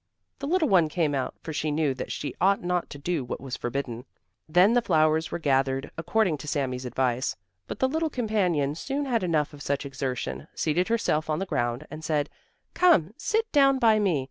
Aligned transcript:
The 0.39 0.47
little 0.47 0.67
one 0.67 0.89
came 0.89 1.13
out, 1.13 1.35
for 1.43 1.53
she 1.53 1.69
knew 1.69 1.93
that 1.93 2.11
she 2.11 2.33
ought 2.41 2.63
not 2.63 2.89
to 2.89 2.97
do 2.97 3.23
what 3.23 3.39
was 3.39 3.55
forbidden. 3.55 4.05
Then 4.49 4.73
the 4.73 4.81
flowers 4.81 5.29
were 5.29 5.37
gathered 5.37 5.91
according 5.95 6.39
to 6.39 6.47
Sami's 6.47 6.85
advice, 6.87 7.35
but 7.67 7.77
the 7.77 7.87
little 7.87 8.09
companion 8.09 8.73
soon 8.73 9.05
had 9.05 9.21
enough 9.21 9.53
of 9.53 9.61
such 9.61 9.85
exertion, 9.85 10.47
seated 10.55 10.87
herself 10.87 11.29
on 11.29 11.37
the 11.37 11.45
ground 11.45 11.85
and 11.91 12.03
said: 12.03 12.31
"Come, 12.73 13.13
sit 13.15 13.51
down 13.51 13.77
by 13.77 13.99
me. 13.99 14.19